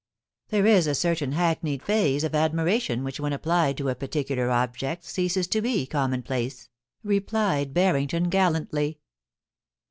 There 0.49 0.65
is 0.65 0.87
a 0.87 0.95
certain 0.95 1.33
hackneyed 1.33 1.83
phase 1.83 2.23
of 2.23 2.33
admiration 2.33 3.03
which 3.03 3.19
when 3.19 3.33
applied 3.33 3.77
to 3.77 3.89
a 3.89 3.93
particular 3.93 4.49
object 4.49 5.03
ceases 5.05 5.45
to 5.49 5.61
be 5.61 5.85
common 5.85 6.23
place,' 6.23 6.69
replied 7.03 7.71
Barrington, 7.71 8.23
gallantly. 8.31 8.97